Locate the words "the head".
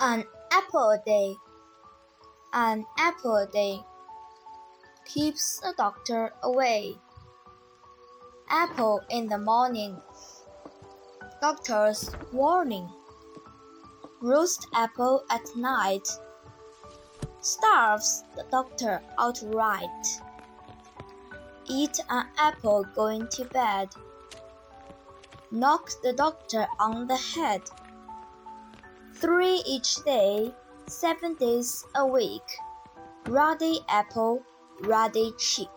27.08-27.62